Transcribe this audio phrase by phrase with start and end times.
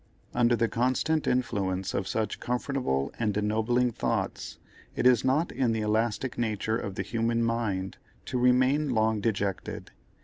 [0.33, 4.57] Under the constant influence of such comfortable and ennobling thoughts,
[4.95, 9.91] it is not in the elastic nature of the human mind to remain long dejected.